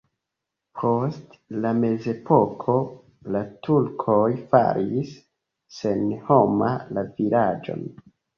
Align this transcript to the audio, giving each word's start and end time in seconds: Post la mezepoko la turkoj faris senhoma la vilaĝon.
Post 0.83 1.33
la 1.65 1.73
mezepoko 1.81 2.77
la 3.35 3.43
turkoj 3.67 4.23
faris 4.55 5.13
senhoma 5.81 6.73
la 6.99 7.07
vilaĝon. 7.21 7.87